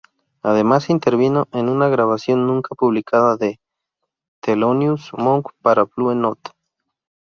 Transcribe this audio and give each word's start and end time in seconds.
Además 0.41 0.89
intervino 0.89 1.47
en 1.51 1.69
una 1.69 1.87
grabación 1.87 2.47
nunca 2.47 2.73
publicada 2.73 3.37
de 3.37 3.59
Thelonious 4.41 5.11
Monk 5.15 5.49
para 5.61 5.83
Blue 5.85 6.15
Note. 6.15 6.49